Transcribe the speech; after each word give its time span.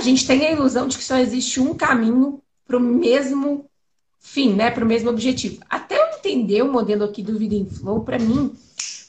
a 0.00 0.02
gente 0.02 0.26
tem 0.26 0.46
a 0.46 0.52
ilusão 0.52 0.88
de 0.88 0.96
que 0.96 1.04
só 1.04 1.18
existe 1.18 1.60
um 1.60 1.74
caminho 1.74 2.42
para 2.66 2.78
o 2.78 2.80
mesmo 2.80 3.66
fim, 4.18 4.54
né? 4.54 4.70
Para 4.70 4.82
o 4.82 4.88
mesmo 4.88 5.10
objetivo. 5.10 5.62
Até 5.68 5.98
eu 5.98 6.16
entender 6.16 6.62
o 6.62 6.72
modelo 6.72 7.04
aqui 7.04 7.22
do 7.22 7.38
Vida 7.38 7.54
em 7.54 7.66
Flow, 7.66 8.00
para 8.00 8.18
mim, 8.18 8.56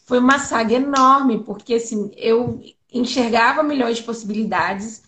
foi 0.05 0.19
uma 0.19 0.37
saga 0.37 0.73
enorme, 0.73 1.45
porque 1.45 1.75
assim, 1.75 2.11
eu 2.17 2.61
enxergava 2.91 3.63
milhões 3.63 3.97
de 3.97 4.03
possibilidades. 4.03 5.01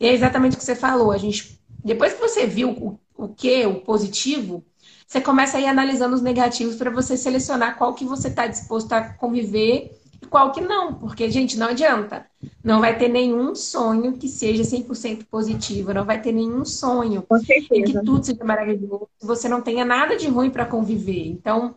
E 0.00 0.06
é 0.06 0.14
exatamente 0.14 0.54
o 0.54 0.58
que 0.58 0.64
você 0.64 0.74
falou. 0.74 1.12
A 1.12 1.18
gente, 1.18 1.60
depois 1.84 2.14
que 2.14 2.20
você 2.20 2.46
viu 2.46 2.70
o, 2.70 2.98
o 3.14 3.28
que, 3.28 3.66
o 3.66 3.80
positivo, 3.80 4.64
você 5.06 5.20
começa 5.20 5.58
a 5.58 5.60
ir 5.60 5.66
analisando 5.66 6.14
os 6.14 6.22
negativos 6.22 6.76
para 6.76 6.90
você 6.90 7.14
selecionar 7.14 7.76
qual 7.76 7.92
que 7.92 8.06
você 8.06 8.28
está 8.28 8.46
disposto 8.46 8.90
a 8.94 9.02
conviver 9.02 10.00
e 10.22 10.26
qual 10.26 10.50
que 10.50 10.62
não. 10.62 10.94
Porque, 10.94 11.30
gente, 11.30 11.58
não 11.58 11.66
adianta. 11.68 12.24
Não 12.66 12.80
vai 12.80 12.98
ter 12.98 13.06
nenhum 13.06 13.54
sonho 13.54 14.14
que 14.14 14.26
seja 14.26 14.64
100% 14.64 15.26
positivo. 15.30 15.94
Não 15.94 16.04
vai 16.04 16.20
ter 16.20 16.32
nenhum 16.32 16.64
sonho 16.64 17.24
em 17.70 17.84
que 17.84 17.92
tudo 17.92 18.24
seja 18.24 18.42
maravilhoso. 18.42 19.08
Você 19.22 19.48
não 19.48 19.62
tenha 19.62 19.84
nada 19.84 20.16
de 20.16 20.26
ruim 20.26 20.50
para 20.50 20.66
conviver. 20.66 21.28
Então, 21.28 21.76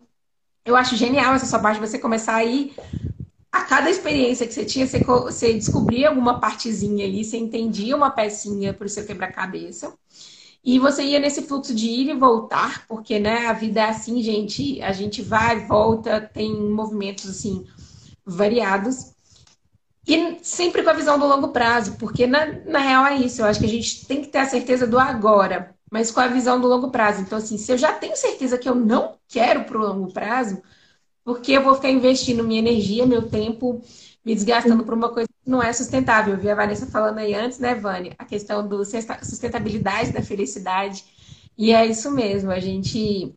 eu 0.66 0.75
acho 0.75 0.95
genial 0.95 1.35
essa 1.35 1.45
sua 1.45 1.59
parte, 1.59 1.80
você 1.80 1.99
começar 1.99 2.33
a 2.33 2.44
ir 2.44 2.73
a 3.52 3.61
cada 3.66 3.88
experiência 3.88 4.47
que 4.47 4.53
você 4.53 4.66
tinha, 4.66 4.88
você, 4.88 5.03
você 5.03 5.53
descobria 5.53 6.09
alguma 6.09 6.39
partezinha 6.39 7.05
ali, 7.05 7.23
você 7.23 7.38
entendia 7.38 7.95
uma 7.95 8.09
pecinha 8.09 8.73
para 8.73 8.88
o 8.88 8.89
seu 8.89 9.05
quebra-cabeça. 9.05 9.94
E 10.66 10.80
você 10.80 11.03
ia 11.03 11.19
nesse 11.19 11.44
fluxo 11.44 11.75
de 11.75 11.85
ir 11.85 12.09
e 12.09 12.16
voltar, 12.16 12.88
porque 12.88 13.19
né, 13.19 13.45
a 13.45 13.53
vida 13.53 13.81
é 13.81 13.89
assim, 13.89 14.23
gente. 14.23 14.81
A 14.81 14.91
gente 14.91 15.21
vai, 15.21 15.67
volta, 15.67 16.19
tem 16.19 16.52
movimentos 16.59 17.30
assim 17.30 17.63
variados. 18.25 19.19
E 20.08 20.39
sempre 20.44 20.83
com 20.83 20.89
a 20.89 20.94
visão 20.94 21.19
do 21.19 21.28
longo 21.28 21.50
prazo, 21.50 21.97
porque 21.97 22.25
na, 22.25 22.45
na 22.66 22.80
real 22.80 23.05
é 23.05 23.17
isso. 23.17 23.42
Eu 23.42 23.45
acho 23.45 23.59
que 23.59 23.66
a 23.66 23.69
gente 23.69 24.06
tem 24.08 24.22
que 24.22 24.28
ter 24.28 24.39
a 24.39 24.45
certeza 24.45 24.88
do 24.88 25.00
agora 25.00 25.75
mas 25.89 26.11
com 26.11 26.19
a 26.19 26.28
visão 26.28 26.59
do 26.59 26.67
longo 26.67 26.91
prazo. 26.91 27.22
Então, 27.22 27.38
assim, 27.38 27.58
se 27.58 27.72
eu 27.72 27.78
já 27.78 27.94
tenho 27.94 28.16
certeza 28.16 28.58
que 28.58 28.69
eu 28.69 28.75
não 28.75 29.17
quero 29.28 29.64
para 29.64 29.78
o 29.78 29.81
longo 29.81 30.14
prazo, 30.14 30.61
porque 31.23 31.53
eu 31.53 31.64
vou 31.64 31.75
ficar 31.75 31.89
investindo 31.89 32.44
minha 32.44 32.59
energia, 32.59 33.06
meu 33.06 33.30
tempo, 33.30 33.81
me 34.25 34.36
desgastando 34.36 34.83
por 34.83 34.94
uma 34.94 35.09
coisa 35.09 35.28
que 35.28 35.50
não 35.50 35.61
é 35.64 35.73
sustentável. 35.73 36.34
Eu 36.36 36.39
vi 36.39 36.50
a 36.50 36.56
Vanessa 36.56 36.88
falando 36.88 37.19
aí 37.19 37.34
antes, 37.34 37.59
né, 37.59 37.75
Vânia? 37.75 38.16
A 38.17 38.25
questão 38.25 38.67
do 38.67 38.84
sustentabilidade 38.86 40.11
da 40.11 40.22
felicidade. 40.22 41.03
E 41.58 41.72
é 41.73 41.86
isso 41.86 42.11
mesmo, 42.11 42.52
a 42.52 42.59
gente. 42.59 43.36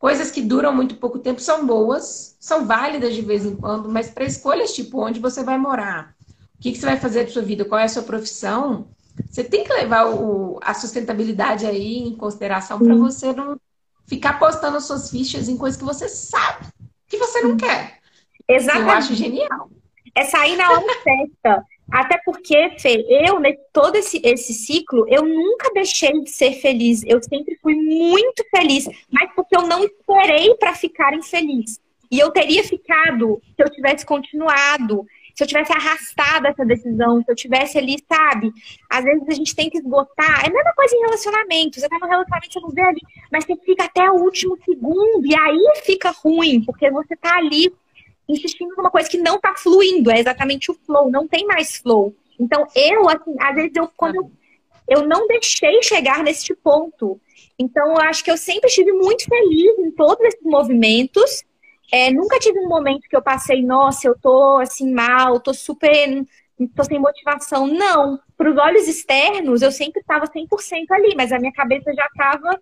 Coisas 0.00 0.30
que 0.30 0.40
duram 0.40 0.74
muito 0.74 0.96
pouco 0.96 1.18
tempo 1.18 1.42
são 1.42 1.66
boas, 1.66 2.34
são 2.40 2.66
válidas 2.66 3.14
de 3.14 3.20
vez 3.20 3.44
em 3.44 3.54
quando, 3.54 3.86
mas 3.86 4.08
para 4.08 4.24
escolhas 4.24 4.72
tipo 4.72 4.98
onde 4.98 5.20
você 5.20 5.44
vai 5.44 5.58
morar, 5.58 6.14
o 6.56 6.62
que, 6.62 6.72
que 6.72 6.78
você 6.78 6.86
vai 6.86 6.98
fazer 6.98 7.24
da 7.24 7.30
sua 7.30 7.42
vida, 7.42 7.66
qual 7.66 7.78
é 7.78 7.84
a 7.84 7.88
sua 7.88 8.02
profissão, 8.02 8.88
você 9.30 9.44
tem 9.44 9.62
que 9.62 9.72
levar 9.74 10.06
o, 10.06 10.58
a 10.62 10.72
sustentabilidade 10.72 11.66
aí 11.66 11.98
em 11.98 12.16
consideração 12.16 12.78
para 12.78 12.94
você 12.94 13.34
não 13.34 13.60
ficar 14.06 14.38
postando 14.38 14.80
suas 14.80 15.10
fichas 15.10 15.50
em 15.50 15.56
coisas 15.58 15.78
que 15.78 15.84
você 15.84 16.08
sabe 16.08 16.66
que 17.06 17.18
você 17.18 17.42
não 17.42 17.58
quer. 17.58 17.98
Exatamente. 18.48 18.88
Eu 18.88 18.96
acho 18.96 19.14
genial. 19.14 19.70
É 20.14 20.24
sair 20.24 20.56
na 20.56 20.70
hora 20.70 20.82
certa. 21.04 21.66
Até 21.90 22.18
porque, 22.24 22.70
Fê, 22.78 23.04
eu, 23.08 23.40
né, 23.40 23.52
todo 23.72 23.96
esse, 23.96 24.20
esse 24.24 24.52
ciclo, 24.52 25.06
eu 25.08 25.24
nunca 25.24 25.70
deixei 25.72 26.12
de 26.22 26.30
ser 26.30 26.52
feliz. 26.60 27.02
Eu 27.04 27.22
sempre 27.22 27.58
fui 27.60 27.74
muito 27.74 28.44
feliz, 28.54 28.88
mas 29.10 29.30
porque 29.34 29.56
eu 29.56 29.66
não 29.66 29.84
esperei 29.84 30.54
para 30.54 30.74
ficar 30.74 31.14
infeliz. 31.14 31.80
E 32.10 32.18
eu 32.18 32.30
teria 32.30 32.62
ficado 32.64 33.40
se 33.56 33.62
eu 33.62 33.70
tivesse 33.70 34.04
continuado 34.04 35.06
se 35.40 35.44
eu 35.44 35.48
tivesse 35.48 35.72
arrastado 35.72 36.46
essa 36.46 36.64
decisão, 36.66 37.22
se 37.22 37.30
eu 37.30 37.34
tivesse 37.34 37.78
ali, 37.78 37.96
sabe? 38.06 38.52
Às 38.90 39.04
vezes 39.04 39.22
a 39.26 39.32
gente 39.32 39.54
tem 39.56 39.70
que 39.70 39.78
esgotar. 39.78 40.44
É 40.44 40.48
a 40.48 40.52
mesma 40.52 40.72
coisa 40.74 40.94
em 40.94 41.00
relacionamento. 41.00 41.80
Você 41.80 41.88
tá 41.88 41.98
no 41.98 42.06
relacionamento, 42.06 42.52
você 42.52 42.60
não 42.60 42.68
vê 42.68 42.82
ali, 42.82 43.00
mas 43.32 43.44
você 43.46 43.56
fica 43.64 43.84
até 43.84 44.10
o 44.10 44.16
último 44.16 44.58
segundo 44.62 45.24
e 45.24 45.34
aí 45.34 45.82
fica 45.82 46.10
ruim, 46.10 46.62
porque 46.62 46.90
você 46.90 47.16
tá 47.16 47.38
ali 47.38 47.72
insistindo 48.30 48.74
numa 48.76 48.90
coisa 48.90 49.08
que 49.08 49.18
não 49.18 49.40
tá 49.40 49.54
fluindo. 49.56 50.10
É 50.10 50.18
exatamente 50.18 50.70
o 50.70 50.74
flow, 50.74 51.10
não 51.10 51.26
tem 51.26 51.46
mais 51.46 51.76
flow. 51.76 52.14
Então, 52.38 52.66
eu, 52.74 53.08
assim, 53.08 53.34
às 53.40 53.54
vezes 53.54 53.72
eu, 53.74 53.88
quando 53.96 54.16
eu, 54.16 54.30
eu 54.88 55.08
não 55.08 55.26
deixei 55.26 55.82
chegar 55.82 56.22
nesse 56.22 56.54
ponto. 56.54 57.20
Então, 57.58 57.88
eu 57.88 57.98
acho 57.98 58.24
que 58.24 58.30
eu 58.30 58.36
sempre 58.36 58.68
estive 58.68 58.92
muito 58.92 59.24
feliz 59.24 59.78
em 59.78 59.90
todos 59.90 60.24
esses 60.24 60.42
movimentos 60.42 61.44
é, 61.92 62.10
nunca 62.10 62.38
tive 62.38 62.58
um 62.60 62.68
momento 62.68 63.08
que 63.08 63.16
eu 63.16 63.22
passei, 63.22 63.62
nossa, 63.62 64.06
eu 64.06 64.16
tô 64.16 64.58
assim 64.58 64.92
mal, 64.92 65.40
tô 65.40 65.52
super. 65.52 66.24
tô 66.74 66.84
sem 66.84 66.98
motivação. 66.98 67.66
Não. 67.66 68.20
Para 68.36 68.50
os 68.50 68.56
olhos 68.56 68.86
externos, 68.86 69.60
eu 69.60 69.72
sempre 69.72 70.00
estava 70.00 70.26
100% 70.26 70.86
ali, 70.90 71.14
mas 71.16 71.32
a 71.32 71.38
minha 71.38 71.52
cabeça 71.52 71.92
já 71.92 72.06
estava 72.06 72.60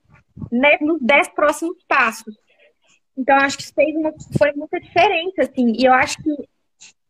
né, 0.50 0.78
nos 0.80 1.00
10 1.02 1.28
próximos 1.28 1.76
passos. 1.86 2.34
Então, 3.18 3.36
acho 3.36 3.56
que 3.56 3.64
isso 3.64 3.74
fez 3.74 3.96
uma, 3.96 4.14
foi 4.38 4.52
muita 4.52 4.78
diferença, 4.78 5.42
assim. 5.42 5.72
E 5.76 5.84
eu 5.84 5.92
acho 5.92 6.16
que, 6.22 6.30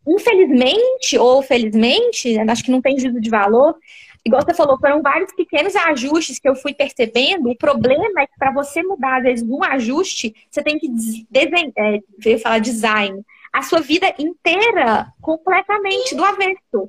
infelizmente 0.07 1.19
ou 1.19 1.43
felizmente, 1.43 2.39
acho 2.39 2.65
que 2.65 2.71
não 2.71 2.81
tem 2.81 2.99
juízo 2.99 3.21
de 3.21 3.29
valor, 3.29 3.77
igual 4.25 4.43
você 4.43 4.55
falou, 4.55 4.79
foram 4.79 5.03
vários 5.03 5.33
pequenos 5.35 5.77
ajustes 5.77 6.39
que 6.39 6.49
eu 6.49 6.57
fui 6.57 6.73
percebendo. 6.73 7.51
O 7.51 7.57
problema 7.57 8.23
é 8.23 8.27
que 8.27 8.39
para 8.39 8.53
você 8.53 8.83
mudar, 8.83 9.19
às 9.19 9.23
vezes, 9.23 9.47
um 9.47 9.63
ajuste, 9.63 10.35
você 10.51 10.63
tem 10.63 10.79
que 10.79 10.89
desenhar, 11.31 11.73
é, 11.77 12.39
falar 12.39 12.59
design, 12.59 13.23
a 13.53 13.61
sua 13.61 13.81
vida 13.81 14.15
inteira 14.19 15.13
completamente 15.21 16.15
do 16.15 16.25
avesso. 16.25 16.87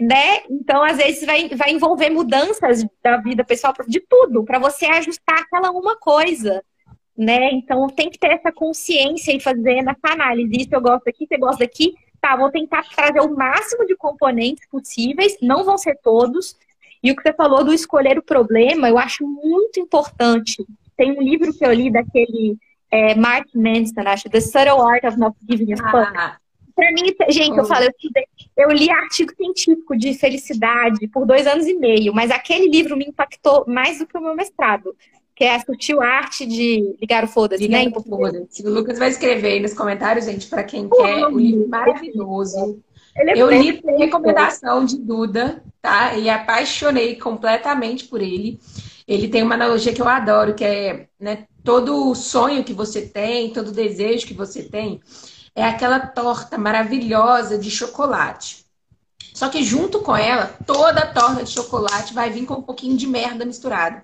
Né? 0.00 0.42
Então, 0.50 0.82
às 0.82 0.96
vezes, 0.96 1.24
vai, 1.26 1.48
vai 1.50 1.72
envolver 1.72 2.10
mudanças 2.10 2.84
da 3.02 3.18
vida 3.18 3.44
pessoal, 3.44 3.74
de 3.86 4.00
tudo, 4.00 4.44
para 4.44 4.58
você 4.58 4.86
ajustar 4.86 5.40
aquela 5.40 5.70
uma 5.70 5.96
coisa. 5.96 6.62
Né? 7.16 7.50
Então, 7.52 7.86
tem 7.88 8.10
que 8.10 8.18
ter 8.18 8.32
essa 8.32 8.52
consciência 8.52 9.34
e 9.34 9.40
fazer 9.40 9.78
essa 9.78 9.96
análise. 10.12 10.52
Isso 10.52 10.68
eu 10.72 10.80
gosto 10.80 11.08
aqui, 11.08 11.26
você 11.26 11.38
gosta 11.38 11.64
daqui. 11.64 11.94
Tá, 12.20 12.36
vou 12.36 12.50
tentar 12.50 12.82
trazer 12.94 13.20
o 13.20 13.34
máximo 13.34 13.86
de 13.86 13.94
componentes 13.94 14.66
possíveis, 14.68 15.36
não 15.40 15.64
vão 15.64 15.78
ser 15.78 15.96
todos, 16.02 16.56
e 17.02 17.12
o 17.12 17.16
que 17.16 17.22
você 17.22 17.32
falou 17.32 17.62
do 17.62 17.72
escolher 17.72 18.18
o 18.18 18.22
problema, 18.22 18.88
eu 18.88 18.98
acho 18.98 19.24
muito 19.26 19.78
importante. 19.78 20.66
Tem 20.96 21.12
um 21.12 21.22
livro 21.22 21.52
que 21.52 21.64
eu 21.64 21.72
li 21.72 21.90
daquele 21.90 22.56
é, 22.90 23.14
Mark 23.14 23.46
Manson, 23.54 24.00
acho, 24.06 24.28
The 24.28 24.40
Subtle 24.40 24.80
Art 24.80 25.04
of 25.04 25.18
Not 25.18 25.36
Giving 25.48 25.74
a 25.74 25.76
Fuck. 25.76 26.16
Ah. 26.16 26.36
Pra 26.74 26.90
mim, 26.92 27.14
gente, 27.30 27.56
eu 27.56 27.64
falo, 27.64 27.84
eu, 27.84 28.64
eu 28.64 28.68
li 28.70 28.90
artigo 28.90 29.32
científico 29.34 29.96
de 29.96 30.12
felicidade 30.12 31.08
por 31.08 31.24
dois 31.24 31.46
anos 31.46 31.66
e 31.66 31.74
meio, 31.74 32.12
mas 32.12 32.30
aquele 32.30 32.68
livro 32.68 32.96
me 32.96 33.06
impactou 33.06 33.64
mais 33.66 33.98
do 33.98 34.06
que 34.06 34.18
o 34.18 34.20
meu 34.20 34.34
mestrado, 34.34 34.94
que 35.36 35.44
é 35.44 35.54
a 35.54 35.60
sutil 35.60 36.00
arte 36.00 36.46
de 36.46 36.96
ligar 36.98 37.22
o 37.22 37.28
foda-se, 37.28 37.68
né? 37.68 37.86
O 37.94 38.02
foda-se. 38.02 38.66
O 38.66 38.70
Lucas 38.70 38.98
vai 38.98 39.10
escrever 39.10 39.52
aí 39.52 39.60
nos 39.60 39.74
comentários, 39.74 40.24
gente, 40.24 40.46
para 40.46 40.64
quem 40.64 40.88
Pô, 40.88 40.96
quer, 40.96 41.26
o 41.26 41.38
livro 41.38 41.68
maravilhoso. 41.68 42.82
É 43.14 43.38
eu 43.38 43.50
li 43.50 43.82
recomendação 43.98 44.86
de 44.86 44.98
Duda, 44.98 45.62
tá? 45.82 46.16
E 46.16 46.30
apaixonei 46.30 47.16
completamente 47.16 48.04
por 48.04 48.22
ele. 48.22 48.58
Ele 49.06 49.28
tem 49.28 49.42
uma 49.42 49.54
analogia 49.54 49.92
que 49.92 50.00
eu 50.00 50.08
adoro, 50.08 50.54
que 50.54 50.64
é 50.64 51.06
né, 51.20 51.44
todo 51.62 52.14
sonho 52.14 52.64
que 52.64 52.72
você 52.72 53.02
tem, 53.02 53.52
todo 53.52 53.70
desejo 53.70 54.26
que 54.26 54.34
você 54.34 54.62
tem, 54.62 55.00
é 55.54 55.64
aquela 55.64 56.00
torta 56.00 56.56
maravilhosa 56.56 57.58
de 57.58 57.70
chocolate. 57.70 58.64
Só 59.34 59.50
que 59.50 59.62
junto 59.62 60.00
com 60.00 60.16
ela, 60.16 60.46
toda 60.66 61.00
a 61.00 61.12
torta 61.12 61.44
de 61.44 61.50
chocolate 61.50 62.14
vai 62.14 62.30
vir 62.30 62.46
com 62.46 62.54
um 62.54 62.62
pouquinho 62.62 62.96
de 62.96 63.06
merda 63.06 63.44
misturada. 63.44 64.02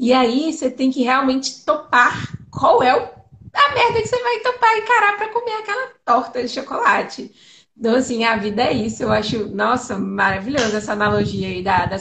E 0.00 0.14
aí 0.14 0.50
você 0.50 0.70
tem 0.70 0.90
que 0.90 1.02
realmente 1.02 1.62
topar 1.62 2.34
qual 2.50 2.82
é 2.82 2.96
o, 2.96 3.02
a 3.02 3.74
merda 3.74 4.00
que 4.00 4.08
você 4.08 4.22
vai 4.22 4.38
topar 4.38 4.74
e 4.74 4.80
encarar 4.80 5.16
para 5.18 5.28
comer 5.28 5.52
aquela 5.52 5.88
torta 6.06 6.42
de 6.42 6.48
chocolate. 6.48 7.30
Então, 7.78 7.94
assim, 7.94 8.24
a 8.24 8.34
vida 8.34 8.62
é 8.62 8.72
isso. 8.72 9.02
Eu 9.02 9.12
acho, 9.12 9.48
nossa, 9.48 9.98
maravilhosa 9.98 10.78
essa 10.78 10.94
analogia 10.94 11.48
aí 11.48 11.62
da, 11.62 11.84
da 11.84 11.98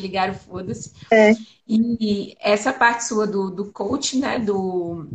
ligar 0.00 0.30
o 0.30 0.34
foda-se. 0.34 0.92
É. 1.10 1.34
E 1.68 2.34
essa 2.40 2.72
parte 2.72 3.04
sua 3.04 3.26
do, 3.26 3.50
do 3.50 3.66
coach, 3.66 4.16
né, 4.16 4.38
do... 4.38 5.06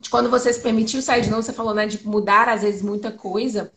De 0.00 0.10
quando 0.10 0.28
você 0.28 0.52
se 0.52 0.60
permitiu 0.60 1.00
sair 1.00 1.22
de 1.22 1.30
novo, 1.30 1.44
você 1.44 1.52
falou, 1.52 1.72
né, 1.72 1.86
de 1.86 2.04
mudar, 2.04 2.48
às 2.48 2.62
vezes, 2.62 2.82
muita 2.82 3.12
coisa. 3.12 3.70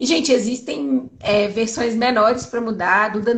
E, 0.00 0.06
gente, 0.06 0.32
existem 0.32 1.10
é, 1.20 1.48
versões 1.48 1.94
menores 1.94 2.46
para 2.46 2.62
mudar. 2.62 3.04
A 3.04 3.08
Duda, 3.10 3.32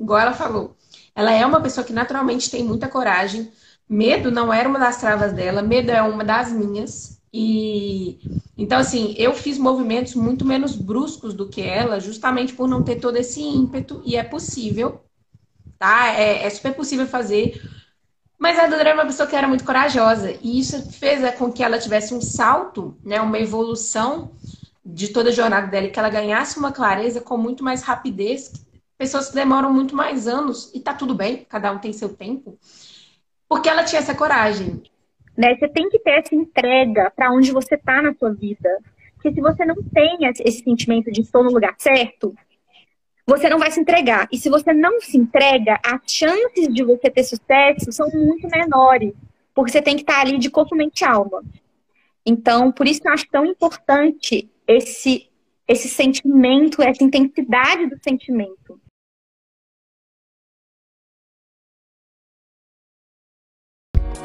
igual 0.00 0.18
ela 0.18 0.32
falou, 0.32 0.76
ela 1.16 1.32
é 1.32 1.44
uma 1.46 1.62
pessoa 1.62 1.84
que 1.84 1.94
naturalmente 1.94 2.50
tem 2.50 2.62
muita 2.62 2.88
coragem. 2.88 3.50
Medo 3.88 4.30
não 4.30 4.52
era 4.52 4.68
uma 4.68 4.78
das 4.78 4.98
travas 4.98 5.32
dela, 5.32 5.62
medo 5.62 5.90
é 5.90 6.02
uma 6.02 6.22
das 6.22 6.52
minhas. 6.52 7.18
E 7.32 8.18
então, 8.56 8.78
assim, 8.78 9.14
eu 9.16 9.34
fiz 9.34 9.58
movimentos 9.58 10.14
muito 10.14 10.44
menos 10.44 10.76
bruscos 10.76 11.32
do 11.32 11.48
que 11.48 11.62
ela, 11.62 11.98
justamente 12.00 12.52
por 12.52 12.68
não 12.68 12.82
ter 12.82 12.96
todo 12.96 13.16
esse 13.16 13.40
ímpeto, 13.40 14.02
e 14.04 14.16
é 14.16 14.22
possível, 14.22 15.00
tá? 15.78 16.08
É, 16.12 16.44
é 16.44 16.50
super 16.50 16.74
possível 16.74 17.06
fazer. 17.06 17.62
Mas 18.38 18.58
a 18.58 18.66
Dora 18.66 18.90
era 18.90 18.94
uma 18.94 19.06
pessoa 19.06 19.26
que 19.26 19.36
era 19.36 19.48
muito 19.48 19.64
corajosa, 19.64 20.32
e 20.42 20.58
isso 20.58 20.90
fez 20.92 21.34
com 21.36 21.50
que 21.50 21.62
ela 21.62 21.78
tivesse 21.78 22.12
um 22.14 22.20
salto, 22.20 22.94
né, 23.02 23.20
uma 23.20 23.38
evolução 23.38 24.32
de 24.84 25.08
toda 25.08 25.30
a 25.30 25.32
jornada 25.32 25.66
dela, 25.66 25.86
e 25.86 25.90
que 25.90 25.98
ela 25.98 26.10
ganhasse 26.10 26.58
uma 26.58 26.72
clareza 26.72 27.20
com 27.20 27.36
muito 27.36 27.64
mais 27.64 27.82
rapidez 27.82 28.65
pessoas 28.98 29.28
que 29.28 29.34
demoram 29.34 29.72
muito 29.72 29.94
mais 29.94 30.26
anos, 30.26 30.72
e 30.74 30.80
tá 30.80 30.94
tudo 30.94 31.14
bem, 31.14 31.44
cada 31.48 31.72
um 31.72 31.78
tem 31.78 31.92
seu 31.92 32.08
tempo, 32.08 32.58
porque 33.48 33.68
ela 33.68 33.84
tinha 33.84 34.00
essa 34.00 34.14
coragem. 34.14 34.82
Né? 35.36 35.54
Você 35.54 35.68
tem 35.68 35.88
que 35.90 35.98
ter 35.98 36.18
essa 36.18 36.34
entrega 36.34 37.12
para 37.14 37.30
onde 37.30 37.52
você 37.52 37.76
tá 37.76 38.00
na 38.00 38.14
sua 38.14 38.32
vida. 38.32 38.68
Porque 39.14 39.32
se 39.32 39.40
você 39.40 39.64
não 39.64 39.76
tem 39.76 40.18
esse 40.44 40.62
sentimento 40.62 41.10
de 41.10 41.20
estou 41.20 41.44
no 41.44 41.50
lugar 41.50 41.74
certo, 41.78 42.34
você 43.26 43.48
não 43.48 43.58
vai 43.58 43.70
se 43.70 43.80
entregar. 43.80 44.28
E 44.32 44.38
se 44.38 44.48
você 44.48 44.72
não 44.72 45.00
se 45.00 45.16
entrega, 45.16 45.78
as 45.84 46.00
chances 46.06 46.72
de 46.72 46.82
você 46.82 47.10
ter 47.10 47.24
sucesso 47.24 47.92
são 47.92 48.08
muito 48.10 48.48
menores. 48.48 49.12
Porque 49.54 49.72
você 49.72 49.82
tem 49.82 49.96
que 49.96 50.02
estar 50.02 50.20
ali 50.20 50.38
de 50.38 50.50
corpo, 50.50 50.76
mente 50.76 51.00
e 51.00 51.04
alma. 51.04 51.42
Então, 52.24 52.72
por 52.72 52.86
isso 52.86 53.00
que 53.00 53.08
eu 53.08 53.12
acho 53.12 53.28
tão 53.28 53.44
importante 53.44 54.50
esse, 54.66 55.28
esse 55.66 55.88
sentimento, 55.88 56.82
essa 56.82 57.04
intensidade 57.04 57.86
do 57.86 57.96
sentimento. 58.02 58.80